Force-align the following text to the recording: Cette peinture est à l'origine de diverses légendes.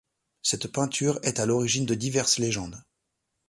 Cette 0.41 0.65
peinture 0.65 1.19
est 1.21 1.39
à 1.39 1.45
l'origine 1.45 1.85
de 1.85 1.93
diverses 1.93 2.39
légendes. 2.39 2.83